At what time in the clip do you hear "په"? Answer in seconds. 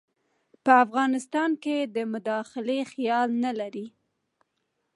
0.63-0.71